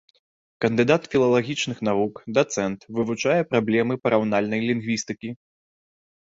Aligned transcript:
Кандыдат 0.63 1.03
філалагічных 1.15 1.77
навук, 1.87 2.13
дацэнт, 2.37 2.79
вывучае 3.01 3.37
праблемы 3.53 3.93
параўнальнай 4.07 4.61
лінгвістыкі. 4.71 5.29